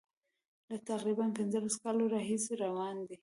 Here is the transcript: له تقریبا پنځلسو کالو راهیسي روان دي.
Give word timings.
له 0.69 0.77
تقریبا 0.91 1.25
پنځلسو 1.37 1.77
کالو 1.83 2.03
راهیسي 2.15 2.53
روان 2.65 2.95
دي. 3.07 3.17